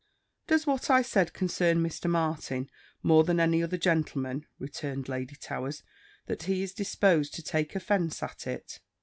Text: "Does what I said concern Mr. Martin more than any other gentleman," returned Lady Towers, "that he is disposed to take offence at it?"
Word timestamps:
"Does 0.47 0.65
what 0.65 0.89
I 0.89 1.03
said 1.03 1.31
concern 1.31 1.77
Mr. 1.83 2.09
Martin 2.09 2.71
more 3.03 3.23
than 3.23 3.39
any 3.39 3.61
other 3.61 3.77
gentleman," 3.77 4.47
returned 4.57 5.07
Lady 5.07 5.35
Towers, 5.35 5.83
"that 6.25 6.41
he 6.45 6.63
is 6.63 6.73
disposed 6.73 7.35
to 7.35 7.43
take 7.43 7.75
offence 7.75 8.23
at 8.23 8.47
it?" 8.47 8.79